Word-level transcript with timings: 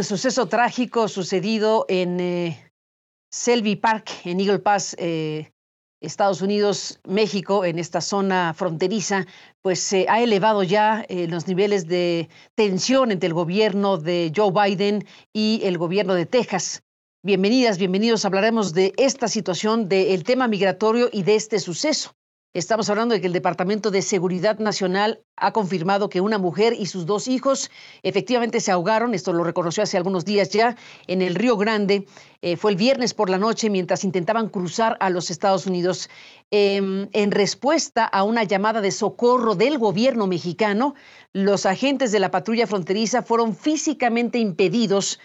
Un 0.00 0.04
suceso 0.04 0.46
trágico 0.46 1.08
sucedido 1.08 1.84
en 1.86 2.20
eh, 2.20 2.72
Selby 3.30 3.76
Park, 3.76 4.08
en 4.24 4.40
Eagle 4.40 4.60
Pass, 4.60 4.96
eh, 4.98 5.52
Estados 6.00 6.40
Unidos, 6.40 7.00
México, 7.06 7.66
en 7.66 7.78
esta 7.78 8.00
zona 8.00 8.54
fronteriza, 8.54 9.26
pues 9.60 9.78
se 9.78 10.06
ha 10.08 10.22
elevado 10.22 10.62
ya 10.62 11.04
eh, 11.10 11.26
los 11.28 11.46
niveles 11.48 11.86
de 11.86 12.30
tensión 12.54 13.12
entre 13.12 13.26
el 13.26 13.34
gobierno 13.34 13.98
de 13.98 14.32
Joe 14.34 14.52
Biden 14.52 15.04
y 15.34 15.60
el 15.64 15.76
gobierno 15.76 16.14
de 16.14 16.24
Texas. 16.24 16.82
Bienvenidas, 17.22 17.76
bienvenidos. 17.76 18.24
Hablaremos 18.24 18.72
de 18.72 18.94
esta 18.96 19.28
situación, 19.28 19.86
del 19.90 20.24
tema 20.24 20.48
migratorio 20.48 21.10
y 21.12 21.24
de 21.24 21.34
este 21.34 21.58
suceso. 21.58 22.14
Estamos 22.52 22.90
hablando 22.90 23.14
de 23.14 23.20
que 23.20 23.28
el 23.28 23.32
Departamento 23.32 23.92
de 23.92 24.02
Seguridad 24.02 24.58
Nacional 24.58 25.22
ha 25.36 25.52
confirmado 25.52 26.08
que 26.08 26.20
una 26.20 26.36
mujer 26.36 26.74
y 26.76 26.86
sus 26.86 27.06
dos 27.06 27.28
hijos 27.28 27.70
efectivamente 28.02 28.58
se 28.58 28.72
ahogaron, 28.72 29.14
esto 29.14 29.32
lo 29.32 29.44
reconoció 29.44 29.84
hace 29.84 29.96
algunos 29.96 30.24
días 30.24 30.50
ya, 30.50 30.76
en 31.06 31.22
el 31.22 31.36
Río 31.36 31.56
Grande. 31.56 32.06
Eh, 32.42 32.56
fue 32.56 32.72
el 32.72 32.76
viernes 32.76 33.14
por 33.14 33.30
la 33.30 33.38
noche 33.38 33.70
mientras 33.70 34.02
intentaban 34.02 34.48
cruzar 34.48 34.96
a 34.98 35.10
los 35.10 35.30
Estados 35.30 35.66
Unidos. 35.66 36.10
Em, 36.50 37.08
en 37.12 37.30
respuesta 37.30 38.04
a 38.04 38.24
una 38.24 38.42
llamada 38.42 38.80
de 38.80 38.90
socorro 38.90 39.54
del 39.54 39.78
gobierno 39.78 40.26
mexicano, 40.26 40.96
los 41.32 41.66
agentes 41.66 42.10
de 42.10 42.18
la 42.18 42.32
patrulla 42.32 42.66
fronteriza 42.66 43.22
fueron 43.22 43.54
físicamente 43.54 44.40
impedidos 44.40 45.20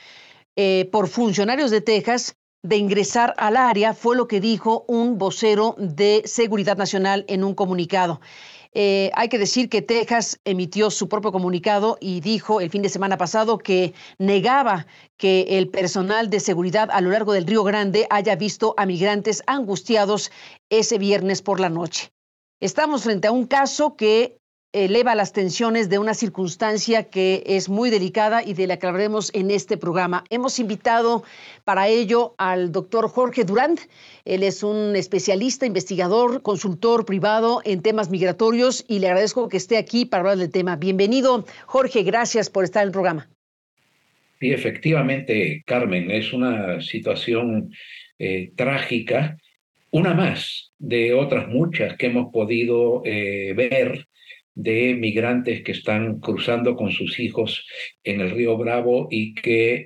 eh, 0.55 0.87
por 0.91 1.07
funcionarios 1.07 1.71
de 1.71 1.81
Texas 1.81 2.37
de 2.65 2.77
ingresar 2.77 3.33
al 3.37 3.57
área, 3.57 3.93
fue 3.93 4.15
lo 4.15 4.27
que 4.27 4.41
dijo 4.41 4.85
un 4.87 5.17
vocero 5.17 5.75
de 5.77 6.23
Seguridad 6.25 6.77
Nacional 6.77 7.23
en 7.27 7.43
un 7.43 7.53
comunicado. 7.53 8.19
Eh, 8.73 9.09
hay 9.13 9.29
que 9.29 9.37
decir 9.37 9.69
que 9.69 9.81
Texas 9.81 10.39
emitió 10.43 10.89
su 10.91 11.07
propio 11.07 11.31
comunicado 11.31 11.97
y 12.01 12.19
dijo 12.19 12.59
el 12.59 12.69
fin 12.69 12.81
de 12.81 12.89
semana 12.89 13.17
pasado 13.17 13.57
que 13.57 13.93
negaba 14.17 14.85
que 15.15 15.57
el 15.57 15.69
personal 15.69 16.29
de 16.29 16.41
seguridad 16.41 16.89
a 16.91 16.99
lo 16.99 17.11
largo 17.11 17.31
del 17.31 17.47
Río 17.47 17.63
Grande 17.63 18.07
haya 18.09 18.35
visto 18.35 18.73
a 18.77 18.85
migrantes 18.85 19.43
angustiados 19.47 20.31
ese 20.69 20.97
viernes 20.97 21.41
por 21.41 21.61
la 21.61 21.69
noche. 21.69 22.11
Estamos 22.59 23.03
frente 23.03 23.27
a 23.27 23.31
un 23.31 23.45
caso 23.45 23.95
que 23.95 24.39
eleva 24.75 25.15
las 25.15 25.31
tensiones 25.31 25.89
de 25.89 25.99
una 25.99 26.13
circunstancia 26.13 27.03
que 27.03 27.43
es 27.45 27.69
muy 27.69 27.89
delicada 27.89 28.43
y 28.43 28.53
de 28.53 28.67
la 28.67 28.77
que 28.77 28.87
hablaremos 28.87 29.31
en 29.33 29.49
este 29.49 29.77
programa. 29.77 30.25
Hemos 30.29 30.59
invitado 30.59 31.23
para 31.63 31.87
ello 31.87 32.35
al 32.37 32.73
doctor 32.73 33.07
Jorge 33.07 33.45
Durand. 33.45 33.79
Él 34.25 34.43
es 34.43 34.63
un 34.63 34.97
especialista, 34.97 35.65
investigador, 35.65 36.41
consultor 36.41 37.05
privado 37.05 37.61
en 37.63 37.81
temas 37.81 38.09
migratorios 38.09 38.83
y 38.89 38.99
le 38.99 39.07
agradezco 39.07 39.47
que 39.47 39.55
esté 39.55 39.77
aquí 39.77 40.03
para 40.03 40.21
hablar 40.21 40.37
del 40.39 40.51
tema. 40.51 40.75
Bienvenido, 40.75 41.45
Jorge. 41.67 42.03
Gracias 42.03 42.49
por 42.49 42.65
estar 42.65 42.83
en 42.83 42.87
el 42.87 42.91
programa. 42.91 43.29
Sí, 44.41 44.51
efectivamente, 44.51 45.63
Carmen, 45.65 46.11
es 46.11 46.33
una 46.33 46.81
situación 46.81 47.71
eh, 48.19 48.51
trágica, 48.57 49.37
una 49.91 50.13
más 50.13 50.73
de 50.77 51.13
otras 51.13 51.47
muchas 51.47 51.95
que 51.95 52.07
hemos 52.07 52.33
podido 52.33 53.01
eh, 53.05 53.53
ver 53.55 54.05
de 54.55 54.95
migrantes 54.95 55.61
que 55.63 55.73
están 55.73 56.19
cruzando 56.19 56.75
con 56.75 56.91
sus 56.91 57.19
hijos 57.19 57.67
en 58.03 58.21
el 58.21 58.31
río 58.31 58.57
Bravo 58.57 59.09
y 59.11 59.35
que 59.35 59.75
eh, 59.75 59.85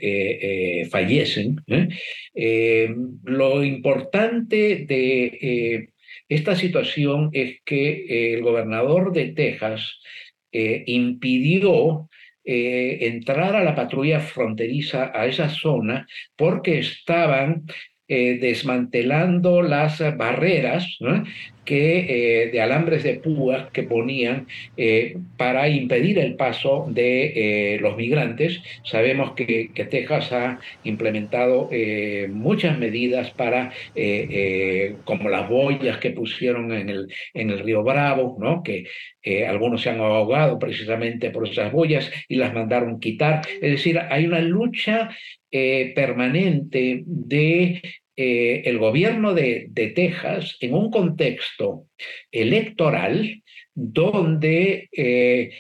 eh, 0.81 0.85
fallecen. 0.85 1.57
¿eh? 1.67 2.95
lo 3.23 3.63
importante 3.63 4.85
de 4.87 5.89
esta 6.29 6.55
situación 6.55 7.31
es 7.33 7.57
que 7.65 8.33
el 8.33 8.43
gobernador 8.43 9.11
de 9.11 9.29
Texas 9.33 9.99
impidió 10.51 12.07
entrar 12.43 13.55
a 13.55 13.63
la 13.63 13.75
patrulla 13.75 14.19
fronteriza 14.19 15.11
a 15.13 15.25
esa 15.25 15.49
zona 15.49 16.07
porque 16.35 16.79
estaban 16.79 17.65
desmantelando 18.07 19.61
las 19.61 19.99
barreras 20.17 20.97
eh, 21.71 22.49
de 22.51 22.61
alambres 22.61 23.03
de 23.03 23.15
púas 23.15 23.69
que 23.71 23.83
ponían 23.83 24.47
eh, 24.77 25.17
para 25.37 25.69
impedir 25.69 26.19
el 26.19 26.35
paso 26.35 26.87
de 26.89 27.73
eh, 27.75 27.79
los 27.79 27.95
migrantes. 27.97 28.61
Sabemos 28.83 29.33
que, 29.33 29.71
que, 29.73 29.85
Texas 29.85 30.31
ha 30.31 30.59
implementado 30.83 31.69
muchas 32.29 32.77
medidas 32.77 33.31
para, 33.31 33.71
como 35.03 35.29
las 35.29 35.49
boyas 35.49 35.97
que 35.97 36.11
pusieron 36.11 36.71
en 36.71 36.89
el, 36.89 37.07
en 37.33 37.49
el 37.49 37.59
río 37.59 37.83
Bravo, 37.83 38.37
¿no? 38.39 38.61
que 38.61 38.85
algunos 39.47 39.81
se 39.81 39.89
han 39.89 39.99
ahogado 39.99 40.59
precisamente 40.59 41.31
por 41.31 41.47
esas 41.47 41.71
boyas 41.71 42.11
y 42.27 42.35
las 42.35 42.53
mandaron 42.53 42.99
quitar. 42.99 43.41
Es 43.61 43.71
decir, 43.71 43.99
hay 43.99 44.27
una 44.27 44.41
lucha 44.41 45.09
permanente 45.49 47.03
de 47.05 47.81
eh, 48.21 48.63
el 48.65 48.79
gobierno 48.79 49.33
de, 49.33 49.71
Texas 49.95 50.57
en 50.59 50.73
un 50.73 50.91
contexto 50.91 51.85
electoral 52.29 53.41
donde 53.73 54.89
eh, 54.91 55.51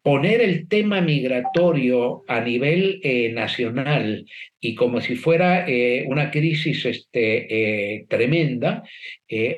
poner 0.00 0.40
el 0.40 0.66
tema 0.66 1.02
migratorio 1.02 2.24
a 2.26 2.40
nivel 2.40 3.00
eh, 3.02 3.30
nacional 3.34 4.24
y 4.58 4.74
como 4.74 5.02
si 5.02 5.16
fuera 5.16 5.66
una 6.06 6.30
crisis 6.30 6.86
este, 6.86 8.06
tremenda, 8.08 8.82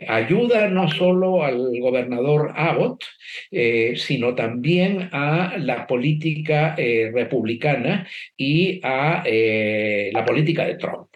ayuda 0.08 0.68
no 0.68 0.90
solo 0.90 1.44
al 1.44 1.78
gobernador 1.78 2.54
Abbott, 2.56 3.04
sino 3.94 4.34
también 4.34 5.10
a 5.12 5.56
la 5.58 5.86
política 5.86 6.74
republicana 6.76 8.08
y 8.36 8.80
a 8.82 9.22
la 10.12 10.24
política 10.24 10.66
de 10.66 10.74
Trump 10.74 11.08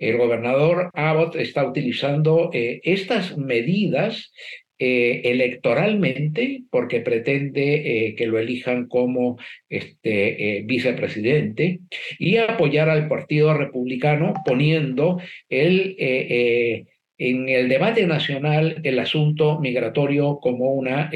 el 0.00 0.16
gobernador 0.16 0.90
Abbott 0.94 1.36
está 1.36 1.64
utilizando 1.64 2.50
eh, 2.52 2.80
estas 2.84 3.36
medidas 3.36 4.32
eh, 4.78 5.20
electoralmente 5.24 6.62
porque 6.70 7.00
pretende 7.00 8.06
eh, 8.08 8.14
que 8.14 8.26
lo 8.26 8.38
elijan 8.38 8.88
como 8.88 9.38
este, 9.68 10.62
vicepresidente 10.64 11.80
y 12.18 12.38
apoyar 12.38 12.88
al 12.88 13.06
Partido 13.08 13.52
Republicano 13.52 14.32
poniendo 14.46 15.20
en 15.50 16.86
el 17.18 17.68
debate 17.68 18.06
nacional 18.06 18.80
el 18.82 18.98
asunto 18.98 19.60
migratorio 19.60 20.38
como 20.40 20.72
una 20.72 21.10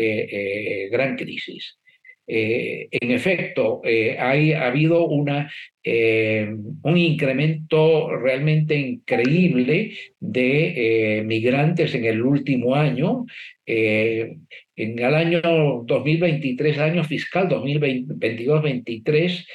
gran 0.90 1.16
crisis. 1.16 1.78
Eh, 2.26 2.88
en 2.90 3.10
efecto, 3.10 3.82
eh, 3.84 4.16
hay, 4.18 4.52
ha 4.52 4.66
habido 4.68 5.06
una, 5.06 5.52
eh, 5.82 6.48
un 6.82 6.96
incremento 6.96 8.16
realmente 8.16 8.74
increíble 8.76 9.92
de 10.20 11.22
migrantes 11.26 11.94
en 11.94 12.06
el 12.06 12.22
último 12.22 12.74
año. 12.74 13.26
en 13.66 14.98
el 14.98 15.14
año 15.14 15.40
2023, 15.86 16.78
año 16.78 17.04
fiscal 17.04 17.48
2022-23, 17.48 19.46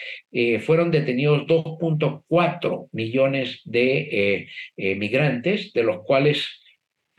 fueron 0.62 0.92
detenidos 0.92 1.46
2.4 1.48 2.88
millones 2.92 3.62
de 3.66 4.48
migrantes, 4.78 5.74
de 5.74 5.84
los 5.84 6.04
cuales 6.06 6.48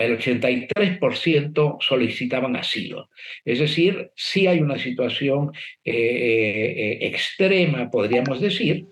el 0.01 0.19
83% 0.19 1.77
solicitaban 1.81 2.57
asilo. 2.57 3.11
Es 3.45 3.59
decir, 3.59 4.11
sí 4.17 4.47
hay 4.47 4.61
una 4.61 4.79
situación 4.79 5.53
eh, 5.85 5.93
eh, 5.93 6.99
extrema, 7.03 7.91
podríamos 7.91 8.41
decir, 8.41 8.87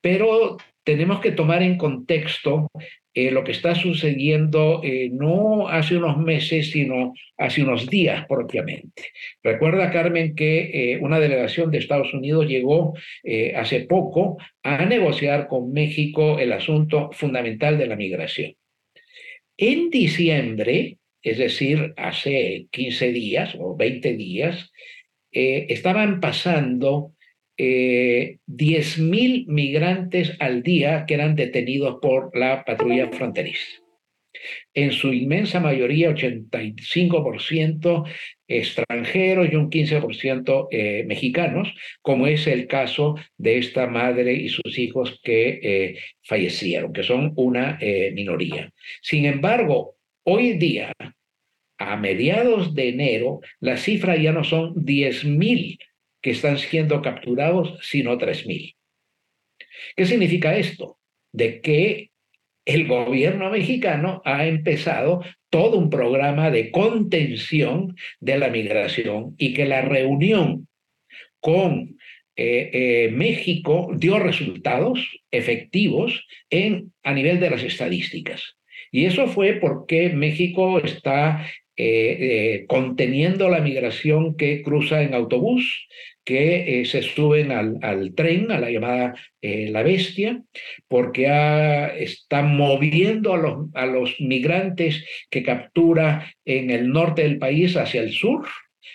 pero 0.00 0.58
tenemos 0.84 1.20
que 1.20 1.32
tomar 1.32 1.62
en 1.62 1.78
contexto 1.78 2.70
eh, 3.14 3.30
lo 3.30 3.42
que 3.42 3.52
está 3.52 3.74
sucediendo 3.74 4.82
no 5.12 5.68
hace 5.68 5.96
unos 5.96 6.18
meses, 6.18 6.72
sino 6.72 7.14
hace 7.38 7.62
unos 7.62 7.88
días 7.88 8.26
propiamente. 8.26 9.12
Recuerda, 9.42 9.90
Carmen, 9.92 10.34
que 10.34 10.98
una 11.00 11.20
delegación 11.20 11.70
de 11.70 11.78
Estados 11.78 12.12
Unidos 12.12 12.48
llegó 12.48 12.92
hace 13.54 13.80
poco 13.82 14.36
a 14.62 14.84
negociar 14.84 15.46
con 15.46 15.72
México 15.72 16.38
el 16.38 16.52
asunto 16.52 17.10
fundamental 17.12 17.78
de 17.78 17.86
la 17.86 17.96
migración. 17.96 18.54
En 19.56 19.90
diciembre, 19.90 20.98
es 21.22 21.38
decir, 21.38 21.94
hace 21.96 22.66
15 22.70 23.12
días 23.12 23.56
o 23.58 23.76
20 23.76 24.14
días, 24.14 24.72
eh, 25.32 25.66
estaban 25.68 26.20
pasando 26.20 27.12
eh, 27.56 28.38
10.000 28.46 29.46
migrantes 29.46 30.36
al 30.40 30.62
día 30.62 31.04
que 31.06 31.14
eran 31.14 31.36
detenidos 31.36 31.98
por 32.02 32.36
la 32.36 32.64
patrulla 32.64 33.10
fronteriza 33.10 33.83
en 34.74 34.92
su 34.92 35.12
inmensa 35.12 35.60
mayoría 35.60 36.10
85% 36.10 38.04
extranjeros 38.46 39.48
y 39.50 39.56
un 39.56 39.70
15% 39.70 40.68
eh, 40.70 41.04
mexicanos, 41.06 41.72
como 42.02 42.26
es 42.26 42.46
el 42.46 42.66
caso 42.66 43.14
de 43.38 43.58
esta 43.58 43.86
madre 43.86 44.34
y 44.34 44.48
sus 44.48 44.78
hijos 44.78 45.20
que 45.22 45.60
eh, 45.62 45.98
fallecieron, 46.22 46.92
que 46.92 47.04
son 47.04 47.32
una 47.36 47.78
eh, 47.80 48.10
minoría. 48.12 48.70
Sin 49.00 49.24
embargo, 49.24 49.96
hoy 50.24 50.58
día, 50.58 50.92
a 51.78 51.96
mediados 51.96 52.74
de 52.74 52.88
enero, 52.88 53.40
la 53.60 53.76
cifra 53.76 54.16
ya 54.16 54.32
no 54.32 54.44
son 54.44 54.74
10.000 54.74 55.78
que 56.20 56.30
están 56.30 56.58
siendo 56.58 57.00
capturados, 57.02 57.78
sino 57.82 58.18
3.000. 58.18 58.74
¿Qué 59.96 60.06
significa 60.06 60.56
esto? 60.56 60.98
De 61.32 61.60
que 61.60 62.10
el 62.64 62.86
gobierno 62.86 63.50
mexicano 63.50 64.22
ha 64.24 64.46
empezado 64.46 65.22
todo 65.50 65.78
un 65.78 65.90
programa 65.90 66.50
de 66.50 66.70
contención 66.70 67.96
de 68.20 68.38
la 68.38 68.48
migración 68.48 69.34
y 69.38 69.54
que 69.54 69.66
la 69.66 69.82
reunión 69.82 70.66
con 71.40 71.96
eh, 72.36 72.70
eh, 72.72 73.10
México 73.12 73.92
dio 73.96 74.18
resultados 74.18 74.98
efectivos 75.30 76.26
en, 76.50 76.92
a 77.02 77.12
nivel 77.12 77.38
de 77.38 77.50
las 77.50 77.62
estadísticas. 77.62 78.56
Y 78.90 79.04
eso 79.04 79.28
fue 79.28 79.54
porque 79.54 80.08
México 80.08 80.80
está 80.80 81.46
eh, 81.76 82.64
conteniendo 82.66 83.48
la 83.48 83.60
migración 83.60 84.36
que 84.36 84.62
cruza 84.62 85.02
en 85.02 85.14
autobús, 85.14 85.86
que 86.24 86.82
se 86.86 87.02
suben 87.02 87.52
al, 87.52 88.14
tren, 88.14 88.50
a 88.50 88.58
la 88.58 88.70
llamada 88.70 89.14
La 89.42 89.82
Bestia, 89.82 90.42
porque 90.88 91.26
está 91.98 92.42
moviendo 92.42 93.34
a 93.34 93.36
los, 93.36 93.68
a 93.74 93.86
los 93.86 94.18
migrantes 94.20 95.04
que 95.30 95.42
captura 95.42 96.32
en 96.44 96.70
el 96.70 96.90
norte 96.90 97.22
del 97.22 97.38
país 97.38 97.76
hacia 97.76 98.00
el 98.00 98.12
sur 98.12 98.46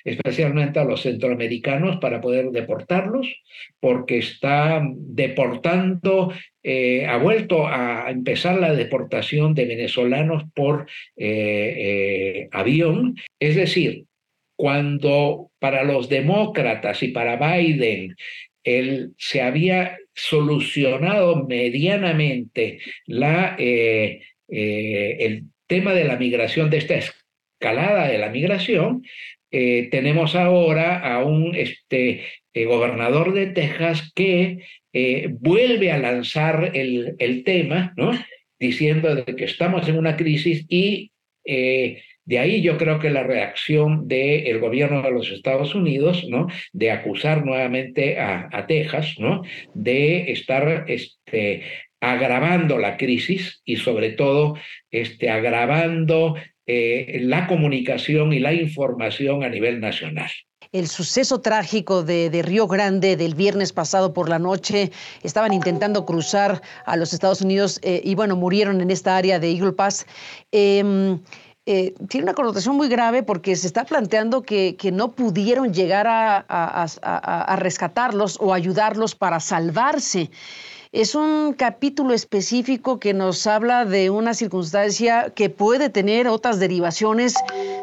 especialmente 0.04 0.80
a 0.80 0.86
los 0.86 1.02
centroamericanos, 1.02 1.98
para 1.98 2.22
poder 2.22 2.52
deportarlos, 2.52 3.28
porque 3.80 4.20
está 4.20 4.82
deportando, 4.96 6.34
eh, 6.64 7.06
ha 7.06 7.18
vuelto 7.18 7.68
a 7.68 8.10
empezar 8.10 8.60
la 8.60 8.74
deportación 8.74 9.54
de 9.54 9.66
venezolanos 9.66 10.44
por 10.54 10.88
eh, 11.18 11.76
eh, 11.78 12.50
avión. 12.52 13.16
Es 13.40 13.56
decir, 13.56 14.06
cuando 14.60 15.52
para 15.58 15.86
los 15.86 16.10
demócratas 16.10 17.02
y 17.02 17.08
para 17.08 17.38
Biden 17.38 18.18
él 18.66 19.14
se 19.18 19.42
había 19.42 19.98
solucionado 20.14 21.48
medianamente 21.48 22.80
la, 23.06 23.56
el 23.58 25.46
tema 25.66 25.94
de 25.94 26.04
la 26.04 26.18
migración, 26.18 26.70
de 26.70 26.78
esta 26.78 26.96
escalada 26.96 28.10
de 28.10 28.18
la 28.18 28.30
migración, 28.30 29.04
eh, 29.50 29.88
tenemos 29.92 30.36
ahora 30.36 31.00
a 31.00 31.24
un 31.24 31.56
este, 31.56 32.26
eh, 32.54 32.66
gobernador 32.66 33.34
de 33.34 33.48
Texas 33.48 34.12
que 34.14 34.66
eh, 34.92 35.28
vuelve 35.40 35.94
a 35.94 36.00
lanzar 36.00 36.72
el, 36.74 37.16
el, 37.20 37.46
tema, 37.46 37.94
¿no? 37.96 38.12
diciendo 38.60 39.16
de 39.16 39.36
que 39.36 39.46
estamos 39.46 39.88
en 39.88 39.98
una 39.98 40.18
crisis 40.18 40.66
y 40.68 41.12
de 42.30 42.38
ahí 42.38 42.62
yo 42.62 42.78
creo 42.78 43.00
que 43.00 43.10
la 43.10 43.24
reacción 43.24 44.08
del 44.08 44.60
gobierno 44.60 45.02
de 45.02 45.10
los 45.10 45.32
Estados 45.32 45.74
Unidos, 45.74 46.28
¿no? 46.30 46.46
De 46.74 46.92
acusar 46.92 47.44
nuevamente 47.44 48.20
a, 48.20 48.68
Texas, 48.68 49.16
¿no? 49.18 49.42
De 49.74 50.32
estar 50.32 50.86
este, 50.88 51.64
agravando 52.00 52.78
la 52.78 52.98
crisis 52.98 53.64
y 53.66 53.78
sobre 53.78 54.12
todo 54.12 54.54
este, 54.92 55.32
agravando 55.32 56.36
eh, 56.68 57.18
la 57.24 57.48
comunicación 57.48 58.32
y 58.32 58.38
la 58.38 58.54
información 58.54 59.44
a 59.44 59.50
nivel 59.50 59.80
nacional. 59.80 60.30
El 60.72 60.88
suceso 60.88 61.42
trágico 61.42 62.04
de, 62.04 62.30
Río 62.44 62.68
Grande 62.68 63.18
del 63.18 63.34
viernes 63.34 63.74
pasado 63.74 64.14
por 64.14 64.30
la 64.30 64.38
noche, 64.38 64.92
estaban 65.24 65.52
intentando 65.52 66.06
cruzar 66.06 66.62
a 66.86 66.96
los 66.96 67.12
Estados 67.12 67.42
Unidos 67.42 67.80
eh, 67.82 68.02
y 68.04 68.14
bueno, 68.14 68.36
murieron 68.36 68.82
en 68.82 68.92
esta 68.92 69.18
área 69.18 69.40
de 69.40 69.50
Eagle 69.50 69.72
Pass. 69.72 70.06
Em, 70.52 71.18
eh, 71.72 71.94
tiene 72.10 72.24
una 72.24 72.34
connotación 72.34 72.76
muy 72.78 72.90
grave 72.90 73.22
porque 73.22 73.56
se 73.56 73.68
está 73.68 73.86
planteando 73.86 74.42
que, 74.42 74.76
no 74.92 75.12
pudieron 75.12 75.72
llegar 75.72 76.08
a, 76.10 77.56
rescatarlos 77.60 78.40
o 78.42 78.56
ayudarlos 78.56 79.14
para 79.14 79.40
salvarse. 79.40 80.32
Es 80.92 81.14
un 81.14 81.54
capítulo 81.54 82.16
específico 82.16 83.00
que 83.00 83.14
nos 83.14 83.46
habla 83.46 83.86
de 83.86 84.10
una 84.10 84.34
circunstancia 84.34 85.32
que 85.36 85.52
puede 85.52 85.92
tener 85.92 86.28
otras 86.28 86.60
derivaciones 86.60 87.36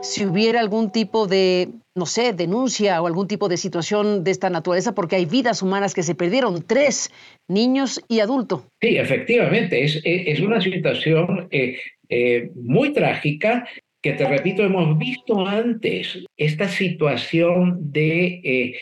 si 0.03 0.27
hubiera 0.27 0.59
algún 0.59 0.91
tipo 0.91 1.29
de, 1.29 1.69
no 1.95 2.07
sé, 2.07 2.33
denuncia 2.33 3.01
o 3.01 3.07
algún 3.07 3.29
tipo 3.29 3.49
de 3.49 3.57
situación 3.57 4.25
de 4.25 4.33
esta 4.33 4.51
naturaleza, 4.51 4.97
porque 4.97 5.15
hay 5.15 5.27
vidas 5.27 5.63
humanas 5.63 5.95
que 5.95 6.03
se 6.03 6.17
perdieron, 6.17 6.61
tres 6.67 7.13
niños 7.47 8.03
y 8.09 8.19
adultos. 8.19 8.63
Sí, 8.81 8.97
efectivamente, 8.97 9.85
es, 9.85 10.01
es 10.05 10.41
una 10.41 10.61
situación 10.61 11.47
eh, 11.53 11.77
eh, 12.09 12.51
muy 12.55 12.93
trágica 12.93 13.69
que, 14.03 14.13
te 14.13 14.27
repito, 14.27 14.63
hemos 14.63 14.99
visto 14.99 15.47
antes, 15.47 16.25
esta 16.37 16.69
situación 16.69 17.93
de... 17.93 18.41
Eh, 18.45 18.75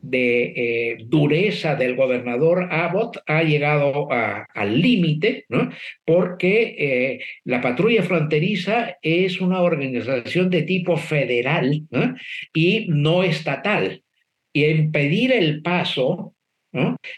de 0.00 0.42
eh, 0.54 0.98
dureza 1.06 1.74
del 1.74 1.96
gobernador 1.96 2.68
Abbott 2.70 3.18
ha 3.26 3.42
llegado 3.42 4.06
al 4.10 4.80
límite, 4.80 5.44
porque 6.04 7.18
la 7.42 7.60
patrulla 7.60 8.04
fronteriza 8.04 8.96
es 9.02 9.40
una 9.40 9.60
organización 9.60 10.50
de 10.50 10.62
tipo 10.62 10.96
federal 10.96 11.82
y 12.54 12.86
no 12.88 13.24
estatal. 13.24 14.04
Y 14.52 14.66
impedir 14.66 15.32
el 15.32 15.62
paso 15.62 16.36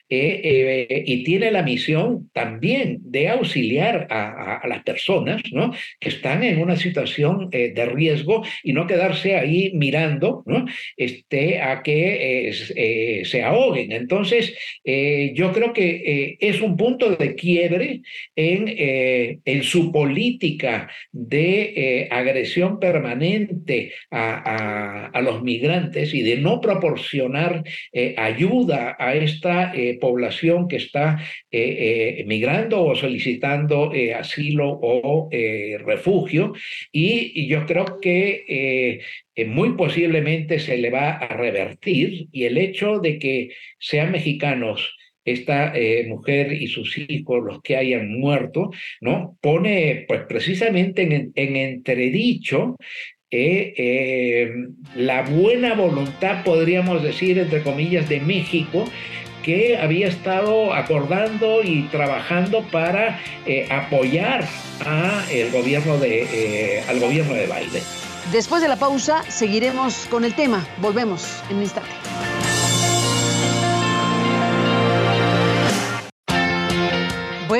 eh, 0.08 0.40
eh, 0.88 1.02
y 1.06 1.22
tiene 1.24 1.50
la 1.50 1.62
misión 1.62 2.30
también 2.32 2.98
de 3.02 3.28
auxiliar 3.28 4.06
a, 4.10 4.60
las 4.66 4.82
personas 4.82 5.42
que 5.98 6.08
están 6.08 6.42
en 6.42 6.60
una 6.60 6.76
situación 6.76 7.48
eh, 7.52 7.72
de 7.74 7.86
riesgo 7.86 8.42
y 8.62 8.72
no 8.72 8.86
quedarse 8.86 9.36
ahí 9.36 9.72
mirando 9.74 10.44
este, 10.96 11.60
a 11.60 11.82
que 11.82 12.50
se 13.24 13.42
ahoguen. 13.42 13.92
Entonces, 13.92 14.54
yo 14.84 15.52
creo 15.52 15.72
que 15.72 16.36
es 16.40 16.60
un 16.60 16.76
punto 16.76 17.16
de 17.16 17.34
quiebre 17.34 18.02
en, 18.36 19.62
su 19.62 19.92
política 19.92 20.90
de 21.12 22.08
agresión 22.10 22.78
permanente 22.78 23.92
a, 24.10 25.20
los 25.22 25.42
migrantes 25.42 26.14
y 26.14 26.22
de 26.22 26.36
no 26.36 26.60
proporcionar 26.60 27.62
ayuda 28.16 28.96
a 28.98 29.14
esta 29.14 29.49
eh, 29.50 29.98
población 30.00 30.68
que 30.68 30.76
está 30.76 31.18
eh, 31.50 32.18
eh, 32.20 32.24
migrando 32.26 32.84
o 32.84 32.94
solicitando 32.94 33.92
asilo 34.16 34.78
o 34.82 35.28
refugio 35.84 36.52
y, 36.92 37.46
yo 37.48 37.66
creo 37.66 37.98
que 38.00 39.00
muy 39.46 39.70
posiblemente 39.72 40.58
se 40.60 40.76
le 40.76 40.90
va 40.90 41.10
a 41.12 41.36
revertir 41.36 42.28
y 42.32 42.44
el 42.44 42.58
hecho 42.58 42.98
de 43.00 43.18
que 43.18 43.50
sean 43.78 44.12
mexicanos 44.12 44.96
esta 45.24 45.74
mujer 46.06 46.52
y 46.52 46.68
sus 46.68 46.96
hijos, 46.98 47.44
los 47.44 47.60
que 47.62 47.76
hayan 47.76 48.18
muerto, 48.18 48.70
¿no? 49.00 49.36
Pone 49.40 50.04
pues 50.06 50.22
precisamente 50.28 51.02
en, 51.02 51.32
en 51.34 51.56
entredicho 51.56 52.76
la 54.96 55.22
buena 55.22 55.74
voluntad, 55.74 56.42
podríamos 56.44 57.02
decir, 57.02 57.38
entre 57.38 57.62
comillas, 57.62 58.08
de 58.08 58.20
México 58.20 58.84
que 59.42 59.78
había 59.78 60.08
estado 60.08 60.74
acordando 60.74 61.62
y 61.62 61.82
trabajando 61.84 62.62
para 62.70 63.20
eh, 63.46 63.66
apoyar 63.70 64.44
gobierno 65.52 65.98
eh, 66.02 66.82
al 66.88 67.00
gobierno 67.00 67.34
de 67.34 67.46
Biden. 67.46 67.82
Después 68.32 68.62
de 68.62 68.68
la 68.68 68.76
pausa 68.76 69.22
seguiremos 69.28 70.06
con 70.10 70.24
el 70.24 70.34
tema. 70.34 70.66
Volvemos 70.80 71.42
en 71.50 71.56
un 71.56 71.62
instante. 71.62 72.39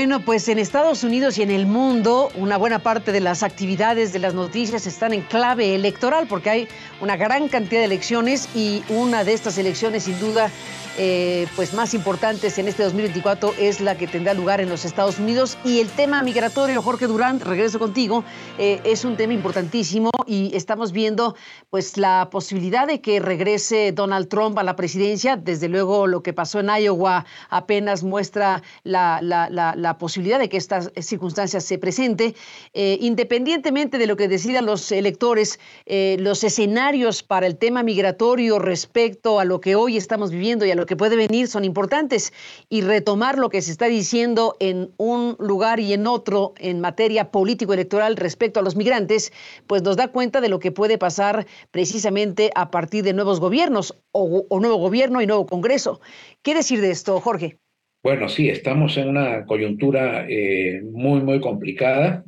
Bueno, 0.00 0.20
pues 0.20 0.48
en 0.48 0.58
Estados 0.58 1.04
Unidos 1.04 1.36
y 1.36 1.42
en 1.42 1.50
el 1.50 1.66
mundo, 1.66 2.30
una 2.34 2.56
buena 2.56 2.78
parte 2.78 3.12
de 3.12 3.20
las 3.20 3.42
actividades 3.42 4.14
de 4.14 4.18
las 4.18 4.32
noticias 4.32 4.86
están 4.86 5.12
en 5.12 5.20
clave 5.20 5.74
electoral 5.74 6.26
porque 6.26 6.48
hay 6.48 6.68
una 7.02 7.18
gran 7.18 7.48
cantidad 7.48 7.80
de 7.80 7.84
elecciones 7.84 8.48
y 8.54 8.82
una 8.88 9.24
de 9.24 9.34
estas 9.34 9.58
elecciones 9.58 10.04
sin 10.04 10.18
duda 10.18 10.50
eh, 10.98 11.46
pues 11.54 11.72
más 11.72 11.94
importantes 11.94 12.58
en 12.58 12.66
este 12.66 12.82
2024 12.82 13.54
es 13.58 13.80
la 13.80 13.96
que 13.96 14.06
tendrá 14.06 14.34
lugar 14.34 14.60
en 14.60 14.68
los 14.68 14.84
Estados 14.84 15.18
Unidos 15.18 15.56
y 15.64 15.80
el 15.80 15.88
tema 15.88 16.22
migratorio, 16.22 16.82
Jorge 16.82 17.06
Durán, 17.06 17.40
regreso 17.40 17.78
contigo, 17.78 18.24
eh, 18.58 18.80
es 18.84 19.04
un 19.04 19.16
tema 19.16 19.32
importantísimo 19.32 20.10
y 20.26 20.54
estamos 20.54 20.92
viendo 20.92 21.36
pues 21.70 21.96
la 21.96 22.28
posibilidad 22.30 22.86
de 22.86 23.00
que 23.00 23.20
regrese 23.20 23.92
Donald 23.92 24.28
Trump 24.28 24.58
a 24.58 24.62
la 24.62 24.76
presidencia. 24.76 25.36
Desde 25.36 25.68
luego 25.68 26.06
lo 26.06 26.22
que 26.22 26.32
pasó 26.32 26.60
en 26.60 26.68
Iowa 26.68 27.24
apenas 27.48 28.02
muestra 28.02 28.62
la, 28.82 29.20
la, 29.22 29.89
posibilidad 29.98 30.38
de 30.38 30.48
que 30.48 30.56
estas 30.56 30.90
circunstancias 31.00 31.64
se 31.64 31.78
presente. 31.78 32.34
Eh, 32.74 32.98
independientemente 33.00 33.98
de 33.98 34.06
lo 34.06 34.16
que 34.16 34.28
decidan 34.28 34.66
los 34.66 34.90
electores, 34.92 35.58
los 35.86 36.44
escenarios 36.44 37.22
para 37.22 37.46
el 37.46 37.56
tema 37.56 37.82
migratorio 37.82 38.58
respecto 38.58 39.40
a 39.40 39.44
lo 39.44 39.60
que 39.60 39.74
hoy 39.74 39.96
estamos 39.96 40.30
viviendo 40.30 40.64
y 40.64 40.70
a 40.70 40.74
lo 40.74 40.86
que 40.86 40.96
puede 40.96 41.16
venir 41.16 41.48
son 41.48 41.64
importantes 41.64 42.32
y 42.68 42.82
retomar 42.82 43.38
lo 43.38 43.48
que 43.48 43.62
se 43.62 43.72
está 43.72 43.86
diciendo 43.86 44.56
en 44.60 44.92
un 44.96 45.36
lugar 45.38 45.80
y 45.80 45.92
en 45.92 46.06
otro 46.06 46.54
en 46.58 46.80
materia 46.80 47.30
político-electoral 47.30 48.16
respecto 48.16 48.60
a 48.60 48.62
los 48.62 48.76
migrantes, 48.76 49.32
pues 49.66 49.82
nos 49.82 49.96
da 49.96 50.08
cuenta 50.08 50.40
de 50.40 50.48
lo 50.48 50.58
que 50.58 50.72
puede 50.72 50.98
pasar 50.98 51.46
precisamente 51.70 52.50
a 52.54 52.70
partir 52.70 53.04
de 53.04 53.12
nuevos 53.12 53.40
gobiernos 53.40 53.94
o, 54.12 54.46
nuevo 54.60 54.76
gobierno 54.76 55.20
y 55.20 55.26
nuevo 55.26 55.46
Congreso. 55.46 56.00
¿Qué 56.42 56.54
decir 56.54 56.80
de 56.80 56.90
esto, 56.90 57.20
Jorge? 57.20 57.58
Bueno, 58.02 58.30
sí, 58.30 58.48
estamos 58.48 58.96
en 58.96 59.08
una 59.08 59.44
coyuntura 59.44 60.24
eh, 60.26 60.80
muy, 60.82 61.20
muy 61.20 61.38
complicada, 61.38 62.24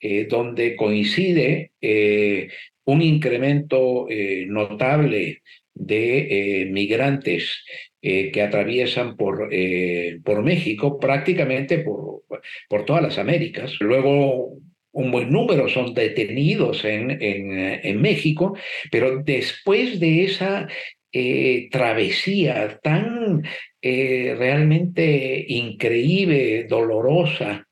eh, 0.00 0.26
donde 0.28 0.74
coincide 0.74 1.70
eh, 1.80 2.48
un 2.84 3.02
incremento 3.02 4.08
notable 4.46 5.42
de 5.74 6.68
migrantes 6.72 7.64
que 8.00 8.42
atraviesan 8.42 9.16
por, 9.16 9.50
por 10.24 10.42
México, 10.42 10.98
prácticamente 10.98 11.78
por, 11.80 12.22
por 12.68 12.84
todas 12.86 13.02
las 13.02 13.18
Américas. 13.18 13.74
Luego 13.80 14.56
un 14.92 15.10
buen 15.10 15.30
número 15.30 15.68
son 15.68 15.92
detenidos 15.92 16.84
en, 16.86 17.10
en, 17.20 18.00
México, 18.00 18.56
pero 18.90 19.22
después 19.22 20.00
de 20.00 20.24
esa 20.24 20.66
travesía 21.70 22.80
tan 22.82 23.42
eh, 23.82 24.34
realmente 24.38 25.44
increíble, 25.48 26.64
dolorosa, 26.64 27.66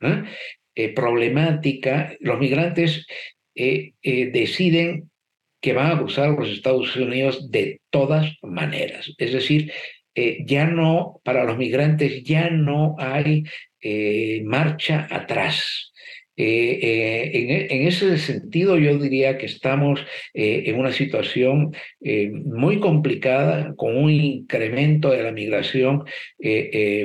eh, 0.75 0.89
problemática, 0.95 2.17
los 2.21 2.39
migrantes 2.39 3.07
deciden 3.55 5.11
que 5.63 5.73
van 5.73 5.93
a 5.93 5.99
cruzar 5.99 6.29
los 6.29 6.51
Estados 6.51 6.95
Unidos 6.95 7.51
de 7.51 7.81
todas 7.89 8.37
maneras. 8.43 9.15
Es 9.17 9.33
decir, 9.33 9.73
ya 10.45 10.67
no, 10.67 11.21
para 11.25 11.45
los 11.45 11.57
migrantes 11.57 12.23
ya 12.23 12.51
no 12.51 12.97
hay 12.99 13.45
marcha 14.45 15.09
atrás. 15.11 15.95
Eh, 16.37 16.79
eh, 16.83 17.31
e, 17.33 17.75
en, 17.75 17.89
ese 17.89 18.19
sentido, 18.19 18.77
yo 18.79 18.99
diría 18.99 19.39
que 19.39 19.47
estamos 19.47 20.01
eh, 20.35 20.65
en 20.67 20.79
una 20.79 20.93
situación 20.93 21.73
muy 22.45 22.79
complicada, 22.79 23.75
con 23.77 23.97
un 23.97 24.11
incremento 24.11 25.11
de 25.11 25.23
la 25.23 25.33
migración 25.33 26.05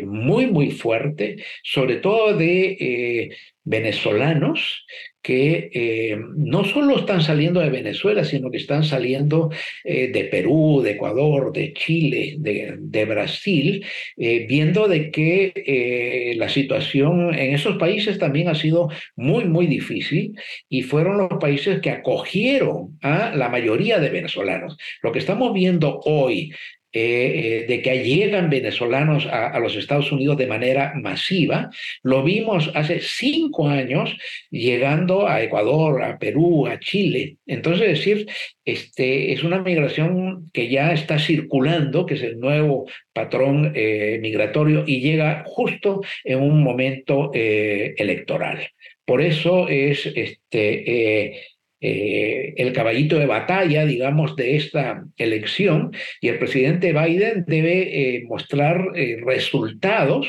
muy, 0.05 0.47
muy 0.47 0.71
fuerte, 0.71 1.38
sobre 1.63 1.95
todo 1.97 2.38
de 2.38 3.35
venezolanos 3.63 4.86
que 5.22 5.70
eh, 5.74 6.18
no 6.36 6.63
solo 6.63 6.98
están 6.98 7.22
saliendo 7.22 7.60
de 7.60 7.70
Venezuela, 7.70 8.24
sino 8.25 8.50
que 8.50 8.58
están 8.58 8.84
saliendo 8.84 9.51
eh, 9.84 10.08
de 10.08 10.24
Perú, 10.25 10.82
de 10.84 10.91
Ecuador, 10.91 11.53
de 11.53 11.74
Chile, 11.74 12.38
de, 12.39 13.06
Brasil, 13.06 13.86
eh, 14.18 14.46
viendo 14.48 14.88
de 14.88 15.12
que 15.12 16.34
la 16.38 16.50
situación 16.50 17.36
en 17.36 17.53
esos 17.53 17.77
países 17.77 18.18
también 18.18 18.48
ha 18.48 18.56
sido 18.56 18.89
muy, 19.15 19.46
muy 19.46 19.68
difícil 19.68 20.34
y 20.70 20.82
fueron 20.82 21.18
los 21.18 21.39
países 21.39 21.82
que 21.82 21.91
acogieron 21.91 22.98
a 23.01 23.36
la 23.36 23.50
mayoría 23.50 24.00
de 24.00 24.10
venezolanos. 24.10 24.77
Lo 25.03 25.12
que 25.12 25.20
estamos 25.20 25.53
viendo 25.53 26.00
hoy 26.06 26.51
eh, 26.93 27.62
eh, 27.63 27.65
de 27.67 27.81
que 27.81 28.03
llegan 28.03 28.50
venezolanos 28.50 29.25
a, 29.25 29.57
los 29.60 29.77
Estados 29.77 30.12
Unidos 30.12 30.38
de 30.38 30.48
manera 30.48 30.93
masiva. 30.95 31.69
Lo 32.03 32.21
vimos 32.21 32.69
hace 32.75 33.00
cinco 33.00 33.69
años 33.69 34.17
llegando 34.50 35.27
a 35.27 35.41
Ecuador, 35.41 36.03
a 36.03 36.19
Perú, 36.19 36.67
a 36.67 36.79
Chile. 36.79 37.38
Entonces, 37.48 37.88
es 37.88 38.00
decir, 38.00 38.27
este, 38.65 39.31
es 39.31 39.43
una 39.43 39.62
migración 39.62 40.50
que 40.51 40.67
ya 40.67 40.91
está 40.91 41.17
circulando, 41.17 42.05
que 42.05 42.15
es 42.15 42.24
el 42.24 42.39
nuevo 42.39 42.86
patrón 43.13 43.71
eh, 43.74 44.19
migratorio 44.21 44.83
y 44.86 45.00
llega 45.00 45.43
justo 45.45 46.01
en 46.25 46.41
un 46.41 46.62
momento 46.62 47.31
electoral. 47.33 48.67
Por 49.05 49.21
eso 49.21 49.67
es 49.67 50.05
este, 50.05 51.50
eh, 51.83 52.53
el 52.57 52.73
caballito 52.73 53.17
de 53.17 53.25
batalla, 53.25 53.88
digamos, 53.88 54.35
de 54.35 54.55
esta 54.55 55.03
elección 55.17 55.91
y 56.21 56.27
el 56.27 56.38
presidente 56.38 56.93
Biden 56.93 57.43
debe 57.47 58.17
eh, 58.17 58.23
mostrar 58.27 58.89
eh, 58.95 59.17
resultados 59.25 60.27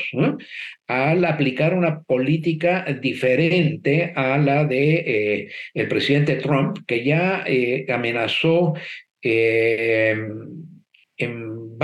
al 0.87 1.25
aplicar 1.25 1.75
una 1.75 2.01
política 2.01 2.83
diferente 2.99 4.13
a 4.15 4.39
la 4.39 4.65
de 4.65 5.47
el 5.75 5.87
presidente 5.87 6.37
Trump, 6.37 6.79
que 6.87 7.05
ya 7.05 7.45
amenazó 7.89 8.73
en 9.21 10.63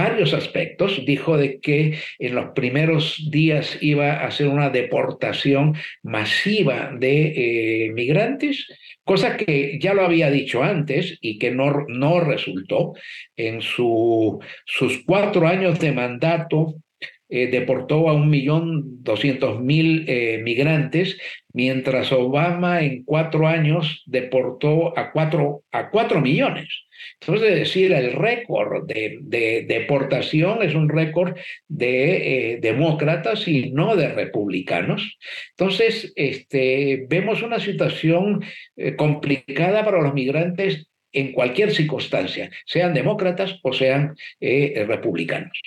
varios 0.02 0.34
aspectos. 0.34 1.04
Dijo 1.06 1.38
de 1.38 1.60
que 1.60 2.00
en 2.20 2.36
los 2.36 2.52
primeros 2.56 3.30
días 3.30 3.78
iba 3.82 4.14
a 4.14 4.28
hacer 4.28 4.48
una 4.48 4.70
deportación 4.70 5.76
masiva 6.04 6.92
de 6.98 7.92
migrantes 7.94 8.68
cosa 9.10 9.38
que 9.38 9.80
ya 9.82 9.96
lo 9.96 10.06
había 10.06 10.30
dicho 10.30 10.62
antes 10.62 11.18
y 11.20 11.40
que 11.40 11.50
no, 11.50 11.86
no 11.88 12.20
resultó. 12.20 12.94
En 13.36 13.60
su, 13.62 14.40
sus 14.66 15.04
cuatro 15.04 15.48
años 15.48 15.80
de 15.80 15.92
mandato 15.92 16.76
eh, 17.30 17.48
deportó 17.48 18.10
a 18.10 18.14
un 18.14 18.30
millón 18.30 19.04
doscientos 19.04 19.62
mil 19.62 20.06
eh, 20.08 20.42
migrantes, 20.44 21.18
mientras 21.54 22.12
Obama 22.12 22.82
en 22.82 23.04
cuatro 23.04 23.48
años 23.48 24.04
deportó 24.08 24.98
a 24.98 25.12
cuatro, 25.12 25.64
a 25.72 25.92
cuatro 25.92 26.22
millones. 26.22 26.68
Entonces, 27.22 27.52
es 27.52 27.60
decir, 27.60 27.94
el 27.94 28.14
récord 28.14 28.88
de, 28.88 29.66
deportación 29.68 30.64
es 30.64 30.74
un 30.74 30.90
récord 30.90 31.38
de 31.68 32.54
eh, 32.54 32.60
demócratas 32.62 33.48
y 33.48 33.72
no 33.72 33.96
de 33.96 34.10
republicanos. 34.10 35.18
Entonces, 35.52 36.12
este, 36.16 37.06
vemos 37.08 37.44
una 37.44 37.60
situación 37.60 38.44
eh, 38.76 38.96
complicada 38.96 39.86
para 39.86 40.02
los 40.02 40.14
migrantes 40.14 40.88
en 41.12 41.32
cualquier 41.32 41.72
circunstancia, 41.72 42.52
sean 42.66 42.94
demócratas 42.94 43.60
o 43.64 43.74
sean 43.74 44.16
republicanos. 44.40 45.60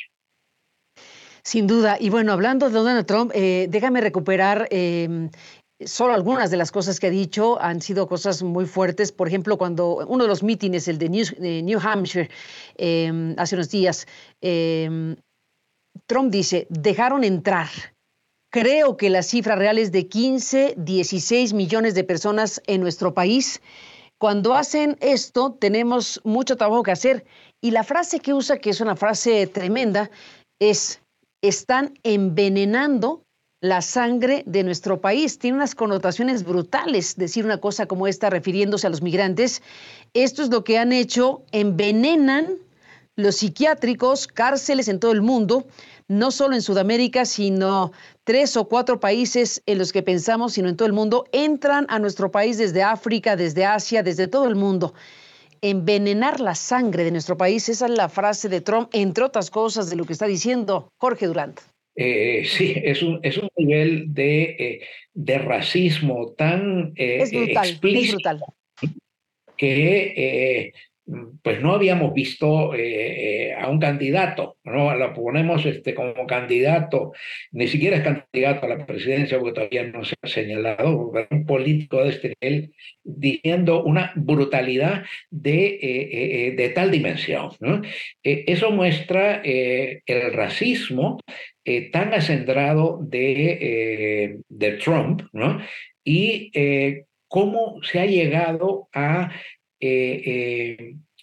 Sin 1.45 1.67
duda. 1.67 1.97
Y 1.99 2.11
bueno, 2.11 2.33
hablando 2.33 2.69
de 2.69 2.75
Donald 2.75 3.07
Trump, 3.07 3.33
déjame 3.33 4.01
recuperar 4.01 4.69
em, 4.71 5.31
solo 5.87 6.15
algunas 6.15 6.51
de 6.51 6.57
las 6.57 6.71
cosas 6.71 7.01
que 7.01 7.09
ha 7.09 7.11
dicho 7.11 7.61
han 7.61 7.81
sido 7.81 8.07
cosas 8.07 8.43
muy 8.43 8.67
fuertes. 8.67 9.13
Por 9.13 9.29
ejemplo, 9.29 9.59
cuando 9.59 10.07
uno 10.07 10.25
de 10.25 10.29
los 10.29 10.43
mítines, 10.43 10.89
el 10.89 10.99
de 10.99 11.09
New, 11.09 11.81
Hampshire, 11.81 12.31
em, 12.77 13.35
hace 13.39 13.57
unos 13.57 13.71
días, 13.71 14.07
em, 14.41 15.17
Trump 16.07 16.31
dice, 16.31 16.67
dejaron 16.71 17.25
entrar. 17.25 17.69
Creo 18.51 18.97
que 18.97 19.09
la 19.09 19.23
cifra 19.23 19.57
real 19.57 19.79
es 19.79 19.93
de 19.93 20.09
15, 20.09 20.75
16 20.77 21.55
millones 21.55 21.95
de 21.95 22.05
personas 22.05 22.61
en 22.67 22.81
nuestro 22.83 23.15
país. 23.15 23.63
Cuando 24.19 24.55
hacen 24.55 24.97
esto, 25.01 25.57
tenemos 25.59 26.21
mucho 26.25 26.57
trabajo 26.57 26.83
que 26.83 26.93
hacer. 26.93 27.25
Y 27.63 27.71
la 27.71 27.83
frase 27.83 28.21
que 28.21 28.35
usa, 28.35 28.59
que 28.59 28.71
es 28.71 28.81
una 28.81 28.95
frase 28.95 29.47
tremenda, 29.47 30.11
es, 30.61 31.01
están 31.43 31.95
envenenando 32.05 33.25
la 33.61 33.81
sangre 33.81 34.43
de 34.47 34.65
nuestro 34.65 35.01
país. 35.01 35.39
Tiene 35.39 35.57
unas 35.57 35.75
connotaciones 35.75 36.45
brutales 36.45 37.17
decir 37.17 37.45
una 37.45 37.59
cosa 37.59 37.87
como 37.87 38.07
esta 38.07 38.31
refiriéndose 38.31 38.87
a 38.87 38.91
los 38.91 39.03
migrantes. 39.03 39.63
Esto 40.15 40.43
es 40.43 40.51
lo 40.51 40.65
que 40.65 40.79
han 40.79 40.93
hecho, 40.93 41.45
envenenan 41.53 42.57
los 43.15 43.37
psiquiátricos, 43.37 44.27
cárceles 44.27 44.89
en 44.89 44.99
todo 44.99 45.13
el 45.13 45.21
mundo, 45.21 45.67
no 46.09 46.31
solo 46.31 46.55
en 46.55 46.63
Sudamérica, 46.63 47.25
sino 47.25 47.93
tres 48.25 48.57
o 48.57 48.69
cuatro 48.69 49.01
países 49.01 49.63
en 49.67 49.79
los 49.79 49.93
que 49.93 50.03
pensamos, 50.03 50.55
sino 50.55 50.69
en 50.69 50.77
todo 50.77 50.87
el 50.87 50.95
mundo, 50.95 51.27
entran 51.33 51.87
a 51.89 51.99
nuestro 51.99 52.31
país 52.33 52.59
desde 52.59 52.83
África, 52.83 53.37
desde 53.37 53.65
Asia, 53.65 54.03
desde 54.03 54.29
todo 54.29 54.49
el 54.49 54.57
mundo. 54.57 54.95
Envenenar 55.63 56.41
la 56.41 56.55
sangre 56.55 57.05
de 57.05 57.13
nuestro 57.13 57.37
país, 57.37 57.69
esa 57.69 57.87
es 57.87 57.93
la 57.93 58.09
frase 58.09 58.49
de 58.49 58.61
Trump, 58.61 58.91
entre 58.93 59.25
otras 59.25 59.51
cosas 59.51 59.89
de 59.89 59.97
lo 59.97 60.05
que 60.05 60.13
está 60.13 60.27
diciendo 60.27 60.93
Jorge 60.99 61.27
Durant. 61.27 61.61
Eh, 61.95 62.45
sí, 62.45 62.75
es 62.77 63.03
un, 63.03 63.21
es 63.23 63.39
un 63.39 63.49
nivel 63.57 64.13
de, 64.13 64.43
eh, 64.43 64.81
de 65.15 65.39
racismo 65.39 66.33
tan 66.33 66.93
eh, 66.97 67.23
explícito 67.23 68.39
que 69.57 70.73
pues 71.43 71.61
no 71.61 71.75
habíamos 71.75 72.15
visto 72.15 72.73
a 72.73 73.69
un 73.69 73.79
candidato, 73.79 74.57
¿no? 74.65 74.95
Lo 74.97 75.13
ponemos 75.13 75.65
este, 75.67 75.95
como 75.95 76.27
candidato, 76.27 77.13
ni 77.51 77.69
siquiera 77.69 77.97
es 77.97 78.03
candidato 78.03 78.67
a 78.67 78.69
la 78.69 78.87
presidencia 78.87 79.39
porque 79.39 79.55
todavía 79.55 79.85
no 79.85 80.05
se 80.05 80.15
ha 80.23 80.29
señalado, 80.29 81.13
un 81.31 81.47
político 81.47 82.03
de 82.03 82.11
este 82.11 82.35
nivel 82.41 82.75
diciendo 83.03 83.85
una 83.85 84.13
brutalidad 84.17 85.05
de, 85.31 86.55
de 86.57 86.69
tal 86.71 86.91
dimensión. 86.91 87.51
¿no? 87.61 87.83
eso 88.23 88.71
muestra 88.71 89.43
el 89.43 90.33
racismo 90.33 91.19
eh, 91.65 91.93
tan 91.93 92.13
acendrado 92.13 92.99
de, 93.01 93.59
eh, 93.61 94.39
de, 94.49 94.73
Trump, 94.79 95.23
¿no? 95.33 95.61
Y 96.03 96.51
eh, 96.55 97.05
cómo 97.29 97.81
se 97.85 98.01
ha 98.01 98.07
llegado 98.07 98.89
a, 98.93 99.31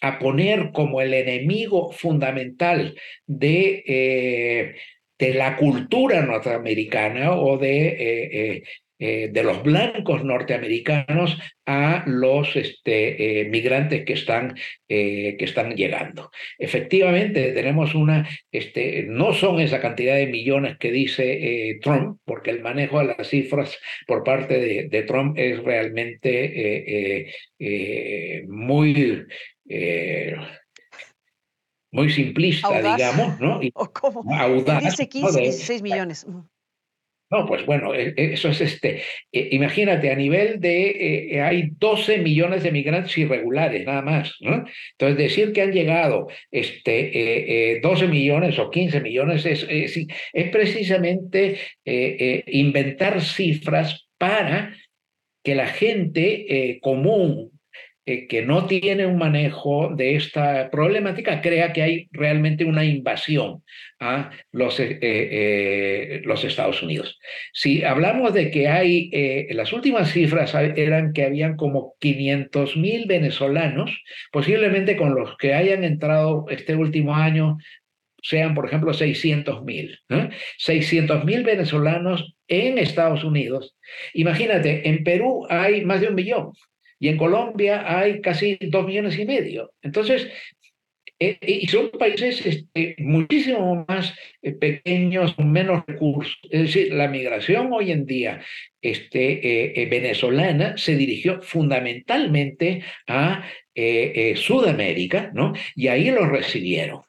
a 0.01 0.19
poner 0.19 0.71
como 0.71 1.01
el 1.01 1.13
enemigo 1.13 1.91
fundamental 1.91 2.95
de, 3.25 4.75
de 5.17 5.33
la 5.33 5.57
cultura 5.57 6.21
norteamericana 6.25 7.35
o 7.35 7.57
de 7.57 8.63
eh, 8.99 9.29
de 9.31 9.43
los 9.43 9.63
blancos 9.63 10.23
norteamericanos 10.23 11.39
a 11.65 12.03
los 12.05 12.55
este, 12.55 13.41
eh, 13.41 13.45
migrantes 13.45 14.03
que 14.03 14.13
están, 14.13 14.55
que 14.87 15.37
están 15.39 15.75
llegando. 15.75 16.31
Efectivamente, 16.57 17.51
tenemos 17.53 17.95
una, 17.95 18.27
este, 18.51 19.03
no 19.07 19.33
son 19.33 19.59
esa 19.59 19.79
cantidad 19.79 20.15
de 20.15 20.27
millones 20.27 20.77
que 20.77 20.91
dice 20.91 21.79
Trump, 21.81 22.19
porque 22.25 22.49
el 22.49 22.61
manejo 22.61 22.99
de 22.99 23.15
las 23.17 23.29
cifras 23.29 23.77
por 24.05 24.23
parte 24.23 24.59
de, 24.59 24.89
de 24.89 25.03
Trump 25.03 25.37
es 25.37 25.63
realmente 25.63 27.31
muy 28.47 29.25
muy 31.91 32.09
simplista, 32.11 32.81
digamos, 32.81 33.39
¿no? 33.39 33.59
¿O 33.73 33.91
cómo? 33.91 34.23
Audaz, 34.33 34.83
dice 34.83 35.07
15, 35.07 35.39
16 35.39 35.81
millones. 35.81 36.25
No, 37.31 37.45
pues 37.45 37.65
bueno, 37.65 37.93
e, 37.93 38.13
e, 38.17 38.33
eso 38.33 38.49
es 38.49 38.61
este. 38.61 39.01
E, 39.31 39.49
imagínate, 39.51 40.11
a 40.11 40.15
nivel 40.15 40.59
de. 40.59 41.41
hay 41.43 41.69
12 41.77 42.19
millones 42.19 42.63
de 42.63 42.71
migrantes 42.71 43.17
irregulares, 43.17 43.85
nada 43.85 44.01
más, 44.01 44.35
¿no? 44.39 44.65
Entonces, 44.91 45.17
decir 45.17 45.53
que 45.53 45.61
han 45.61 45.71
llegado 45.71 46.27
este, 46.51 47.79
12 47.83 48.07
millones 48.07 48.57
o 48.57 48.71
15 48.71 49.01
millones 49.01 49.45
es, 49.45 49.65
es, 49.69 49.97
es 50.33 50.49
precisamente 50.49 51.57
inventar 52.47 53.21
cifras 53.21 54.07
para 54.17 54.75
que 55.43 55.55
la 55.55 55.67
gente 55.67 56.79
común 56.81 57.58
eh, 58.05 58.27
que 58.27 58.41
no 58.41 58.65
tiene 58.65 59.05
un 59.05 59.17
manejo 59.17 59.93
de 59.95 60.15
esta 60.15 60.71
problemática 60.71 61.41
crea 61.41 61.73
que 61.73 61.83
hay 61.83 62.07
realmente 62.11 62.65
una 62.65 62.83
invasión 62.83 63.63
a 63.99 64.31
los, 64.51 64.79
eh, 64.79 64.97
eh, 65.01 66.21
los 66.23 66.43
Estados 66.43 66.81
Unidos. 66.81 67.19
Si 67.53 67.83
hablamos 67.83 68.33
de 68.33 68.49
que 68.51 68.67
hay, 68.67 69.11
las 69.51 69.73
últimas 69.73 70.11
cifras 70.11 70.55
eran 70.55 71.13
que 71.13 71.25
habían 71.25 71.55
como 71.55 71.95
500 71.99 72.77
mil 72.77 73.05
venezolanos, 73.05 73.91
posiblemente 74.31 74.95
con 74.95 75.13
los 75.13 75.37
que 75.37 75.53
hayan 75.53 75.83
entrado 75.83 76.45
este 76.49 76.75
último 76.75 77.15
año 77.15 77.57
sean, 78.23 78.55
por 78.55 78.65
ejemplo, 78.65 78.93
600 78.93 79.63
mil. 79.63 79.99
600 80.57 81.25
mil 81.25 81.43
venezolanos 81.43 82.35
en 82.47 82.77
Estados 82.77 83.23
Unidos. 83.23 83.75
Imagínate, 84.13 84.89
en 84.89 85.03
Perú 85.03 85.45
hay 85.49 85.85
más 85.85 86.01
de 86.01 86.07
un 86.07 86.15
millón 86.15 86.51
y 86.99 87.07
en 87.07 87.17
Colombia 87.17 87.83
hay 87.87 88.21
casi 88.21 88.57
dos 88.61 88.85
millones 88.85 89.17
y 89.17 89.25
medio. 89.25 89.71
Entonces, 89.81 90.29
eh, 91.21 91.37
y 91.41 91.67
son 91.67 91.91
países 91.91 92.45
este, 92.45 92.95
muchísimo 92.99 93.85
más 93.87 94.13
eh, 94.41 94.53
pequeños, 94.53 95.33
con 95.33 95.51
menos 95.51 95.83
recursos. 95.85 96.37
Es 96.49 96.61
decir, 96.61 96.93
la 96.93 97.09
migración 97.09 97.73
hoy 97.73 97.91
en 97.91 98.05
día 98.05 98.41
este, 98.81 99.81
eh, 99.81 99.85
venezolana 99.87 100.77
se 100.77 100.95
dirigió 100.95 101.41
fundamentalmente 101.41 102.83
a 103.07 103.43
eh, 103.81 104.31
eh, 104.31 104.35
Sudamérica, 104.35 105.31
¿no? 105.33 105.53
Y 105.73 105.87
ahí 105.87 106.11
los 106.11 106.27
recibieron. 106.27 107.03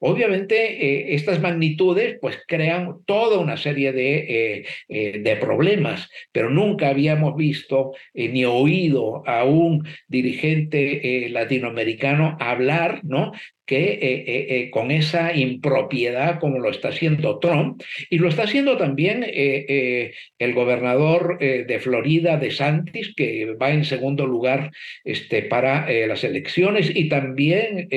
Obviamente, 0.00 0.56
eh, 0.56 1.14
estas 1.14 1.40
magnitudes 1.40 2.18
pues 2.20 2.36
crean 2.48 3.04
toda 3.06 3.38
una 3.38 3.56
serie 3.56 3.92
de, 3.92 4.66
de 4.88 5.36
problemas, 5.36 6.08
pero 6.32 6.50
nunca 6.50 6.88
habíamos 6.88 7.36
visto 7.36 7.92
ni 8.12 8.44
oído 8.44 9.22
a 9.24 9.44
un 9.44 9.86
dirigente 10.08 11.28
latinoamericano 11.30 12.36
hablar, 12.40 13.02
¿no? 13.04 13.30
Que 13.70 13.92
eh, 13.92 13.98
eh, 14.02 14.46
eh, 14.48 14.70
con 14.70 14.90
esa 14.90 15.32
impropiedad 15.32 16.40
como 16.40 16.58
lo 16.58 16.70
está 16.70 16.88
haciendo 16.88 17.38
Trump, 17.38 17.80
y 18.10 18.18
lo 18.18 18.28
está 18.28 18.42
haciendo 18.42 18.76
también 18.76 19.24
el 19.24 20.54
gobernador 20.54 21.38
de 21.38 21.78
Florida, 21.78 22.36
de 22.36 22.50
Santis, 22.50 23.14
que 23.14 23.54
va 23.54 23.70
en 23.70 23.84
segundo 23.84 24.26
lugar 24.26 24.72
este, 25.04 25.42
para 25.42 25.88
las 26.08 26.24
elecciones, 26.24 26.90
y 26.92 27.08
también 27.08 27.88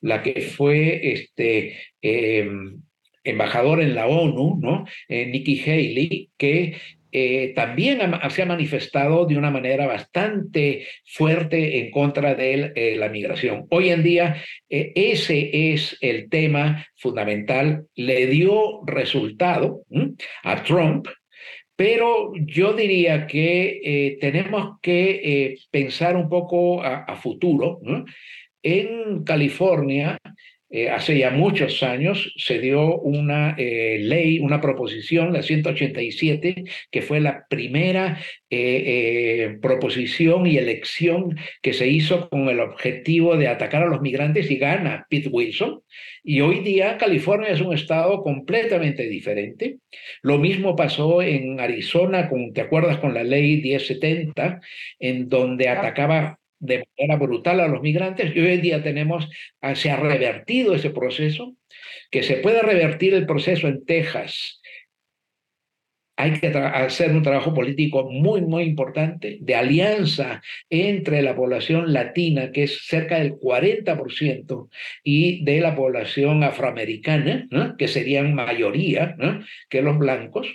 la 0.00 0.22
que 0.22 0.40
fue 0.40 1.12
este, 1.12 1.76
em, 2.00 2.82
embajador 3.22 3.80
en 3.82 3.94
la 3.94 4.08
ONU, 4.08 4.58
¿no? 4.60 4.84
Nikki 5.08 5.60
Haley, 5.60 6.30
que 6.36 6.74
eh, 7.14 7.52
también 7.54 8.00
se 8.30 8.42
ha 8.42 8.46
manifestado 8.46 9.26
de 9.26 9.36
una 9.36 9.50
manera 9.50 9.86
bastante 9.86 10.86
fuerte 11.04 11.78
en 11.78 11.90
contra 11.90 12.34
de 12.34 12.72
eh, 12.74 12.96
la 12.96 13.10
migración. 13.10 13.66
Hoy 13.68 13.90
en 13.90 14.02
día 14.02 14.42
eh, 14.70 14.92
ese 14.94 15.72
es 15.72 15.98
el 16.00 16.30
tema 16.30 16.86
fundamental. 16.96 17.84
Le 17.94 18.26
dio 18.28 18.80
resultado 18.86 19.82
a 20.42 20.62
Trump, 20.64 21.06
pero 21.76 22.32
yo 22.46 22.72
diría 22.72 23.26
que 23.26 24.16
tenemos 24.20 24.78
que 24.80 25.56
pensar 25.70 26.16
un 26.16 26.30
poco 26.30 26.82
a, 26.82 27.14
futuro. 27.16 27.80
En 28.62 29.24
California, 29.24 30.18
eh, 30.72 30.88
hace 30.88 31.18
ya 31.18 31.30
muchos 31.30 31.82
años 31.82 32.32
se 32.38 32.58
dio 32.58 32.98
una 32.98 33.54
eh, 33.58 33.98
ley, 34.00 34.38
una 34.38 34.58
proposición, 34.62 35.30
la 35.34 35.42
187, 35.42 36.64
que 36.90 37.02
fue 37.02 37.20
la 37.20 37.46
primera 37.46 38.18
eh, 38.48 39.58
proposición 39.60 40.46
y 40.46 40.56
elección 40.56 41.36
que 41.60 41.74
se 41.74 41.88
hizo 41.88 42.30
con 42.30 42.48
el 42.48 42.60
objetivo 42.60 43.36
de 43.36 43.48
atacar 43.48 43.82
a 43.82 43.88
los 43.88 44.00
migrantes 44.00 44.50
y 44.50 44.56
gana 44.56 45.06
Pete 45.10 45.28
Wilson. 45.28 45.82
Y 46.24 46.40
hoy 46.40 46.60
día 46.60 46.96
California 46.96 47.50
es 47.50 47.60
un 47.60 47.74
estado 47.74 48.22
completamente 48.22 49.08
diferente. 49.08 49.76
Lo 50.22 50.38
mismo 50.38 50.74
pasó 50.74 51.20
en 51.20 51.60
Arizona, 51.60 52.30
con, 52.30 52.54
¿te 52.54 52.62
acuerdas 52.62 52.96
con 52.96 53.12
la 53.12 53.24
ley 53.24 53.60
1070, 53.60 54.60
en 55.00 55.28
donde 55.28 55.68
atacaba 55.68 56.38
de 56.62 56.84
manera 56.96 57.16
brutal 57.16 57.60
a 57.60 57.66
los 57.66 57.82
migrantes 57.82 58.34
y 58.34 58.40
hoy 58.40 58.54
en 58.54 58.62
día 58.62 58.82
tenemos, 58.82 59.28
ah, 59.60 59.74
se 59.74 59.90
ha 59.90 59.96
revertido 59.96 60.74
ese 60.74 60.90
proceso, 60.90 61.56
que 62.10 62.22
se 62.22 62.36
puede 62.36 62.62
revertir 62.62 63.14
el 63.14 63.26
proceso 63.26 63.66
en 63.66 63.84
Texas. 63.84 64.60
Hay 66.14 66.38
que 66.38 66.46
hacer 66.46 67.10
un 67.10 67.22
trabajo 67.22 67.52
político 67.52 68.08
muy, 68.08 68.42
muy 68.42 68.64
importante 68.64 69.38
de 69.40 69.54
alianza 69.56 70.42
entre 70.70 71.22
la 71.22 71.34
población 71.34 71.92
latina, 71.92 72.52
que 72.52 72.64
es 72.64 72.86
cerca 72.86 73.18
del 73.18 73.32
40%, 73.32 74.68
y 75.02 75.42
de 75.44 75.60
la 75.60 75.74
población 75.74 76.44
afroamericana, 76.44 77.48
que 77.76 77.88
serían 77.88 78.34
mayoría 78.34 79.16
que 79.68 79.82
los 79.82 79.98
blancos. 79.98 80.46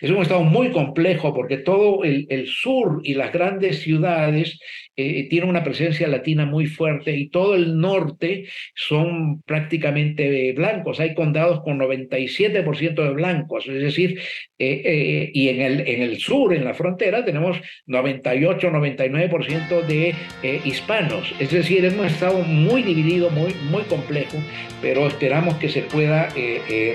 Es 0.00 0.10
un 0.10 0.20
estado 0.20 0.42
muy 0.42 0.72
complejo 0.72 1.32
porque 1.32 1.58
todo 1.58 2.02
el, 2.04 2.46
sur 2.48 3.00
y 3.04 3.14
las 3.14 3.32
grandes 3.32 3.80
ciudades 3.80 4.58
eh, 4.96 5.28
tienen 5.28 5.48
una 5.48 5.64
presencia 5.64 6.08
latina 6.08 6.46
muy 6.46 6.66
fuerte 6.66 7.16
y 7.16 7.28
todo 7.28 7.54
el 7.54 7.78
norte 7.78 8.46
son 8.74 9.42
prácticamente 9.42 10.52
blancos. 10.52 11.00
Hay 11.00 11.14
condados 11.14 11.62
con 11.62 11.78
97% 11.78 12.94
de 12.94 13.10
blancos, 13.10 13.66
es 13.68 13.82
decir, 13.82 14.20
eh, 14.58 14.82
eh, 14.86 15.30
y 15.34 15.50
en 15.50 15.60
el, 15.60 15.80
en 15.86 16.00
el 16.00 16.18
sur, 16.18 16.54
en 16.54 16.64
la 16.64 16.72
frontera, 16.72 17.24
tenemos 17.26 17.58
98, 17.86 18.70
99% 18.70 19.82
de 19.82 20.14
eh, 20.42 20.60
hispanos. 20.64 21.34
Es 21.38 21.50
decir, 21.50 21.84
es 21.84 21.92
un 21.92 22.06
estado 22.06 22.38
muy 22.38 22.82
dividido, 22.82 23.28
muy, 23.30 23.52
muy 23.70 23.82
complejo, 23.82 24.38
pero 24.80 25.06
esperamos 25.06 25.56
que 25.56 25.68
se 25.68 25.82
pueda 25.82 26.28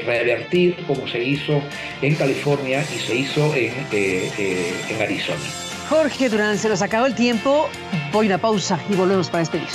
revertir 0.05 0.75
como 0.87 1.07
se 1.07 1.23
hizo 1.23 1.61
en 2.01 2.15
California 2.15 2.81
y 2.81 2.99
se 2.99 3.15
hizo 3.15 3.53
en, 3.55 3.71
en 3.91 5.01
Arizona. 5.01 5.60
Jorge 5.91 6.29
Durán, 6.29 6.57
se 6.57 6.69
nos 6.69 6.81
acabó 6.81 7.05
el 7.05 7.13
tiempo. 7.13 7.67
Voy 8.13 8.27
a 8.27 8.29
una 8.29 8.37
pausa 8.37 8.79
y 8.89 8.95
volvemos 8.95 9.29
para 9.29 9.39
despedir. 9.39 9.67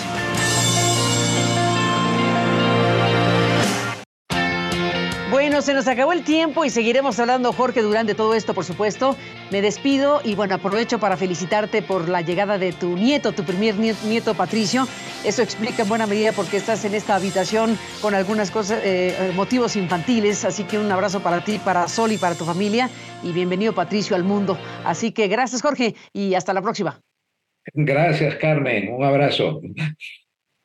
Se 5.66 5.74
nos 5.74 5.88
acabó 5.88 6.12
el 6.12 6.22
tiempo 6.22 6.64
y 6.64 6.70
seguiremos 6.70 7.18
hablando, 7.18 7.52
Jorge, 7.52 7.82
durante 7.82 8.14
todo 8.14 8.34
esto, 8.34 8.54
por 8.54 8.64
supuesto. 8.64 9.16
Me 9.50 9.60
despido 9.60 10.20
y 10.22 10.36
bueno, 10.36 10.54
aprovecho 10.54 11.00
para 11.00 11.16
felicitarte 11.16 11.82
por 11.82 12.08
la 12.08 12.20
llegada 12.20 12.56
de 12.56 12.72
tu 12.72 12.96
nieto, 12.96 13.32
tu 13.32 13.42
primer 13.42 13.74
nieto, 13.74 14.34
Patricio. 14.34 14.86
Eso 15.24 15.42
explica 15.42 15.82
en 15.82 15.88
buena 15.88 16.06
medida 16.06 16.30
por 16.30 16.46
qué 16.46 16.58
estás 16.58 16.84
en 16.84 16.94
esta 16.94 17.16
habitación 17.16 17.76
con 18.00 18.14
algunas 18.14 18.52
cosas, 18.52 18.80
eh, 18.84 19.32
motivos 19.34 19.74
infantiles. 19.74 20.44
Así 20.44 20.62
que 20.62 20.78
un 20.78 20.92
abrazo 20.92 21.18
para 21.18 21.42
ti, 21.42 21.58
para 21.58 21.88
Sol 21.88 22.12
y 22.12 22.18
para 22.18 22.36
tu 22.36 22.44
familia. 22.44 22.88
Y 23.24 23.32
bienvenido, 23.32 23.74
Patricio, 23.74 24.14
al 24.14 24.22
mundo. 24.22 24.56
Así 24.84 25.10
que 25.10 25.26
gracias, 25.26 25.62
Jorge, 25.62 25.96
y 26.12 26.34
hasta 26.34 26.52
la 26.52 26.62
próxima. 26.62 27.00
Gracias, 27.74 28.36
Carmen. 28.36 28.94
Un 28.94 29.02
abrazo. 29.02 29.60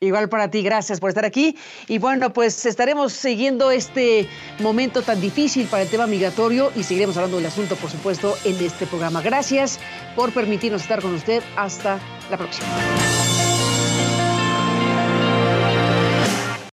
Igual 0.04 0.30
para 0.30 0.50
ti, 0.50 0.64
gracias 0.64 1.00
por 1.00 1.10
estar 1.10 1.26
aquí. 1.26 1.56
Y 1.88 2.00
bueno, 2.00 2.34
pues 2.34 2.66
estaremos 2.66 3.14
siguiendo 3.14 3.70
este 3.70 4.28
momento 4.58 5.04
tan 5.04 5.22
difícil 5.22 5.68
para 5.68 5.84
el 5.84 5.90
tema 5.90 6.08
migratorio 6.08 6.72
y 6.76 6.82
seguiremos 6.82 7.18
hablando 7.18 7.38
del 7.38 7.46
asunto, 7.46 7.76
por 7.76 7.92
supuesto, 7.92 8.36
en 8.44 8.60
este 8.66 8.88
programa. 8.88 9.22
Gracias 9.22 9.80
por 10.16 10.34
permitirnos 10.34 10.82
estar 10.82 11.04
con 11.04 11.14
usted. 11.14 11.44
Hasta 11.56 12.00
la 12.32 12.38
próxima. 12.38 12.68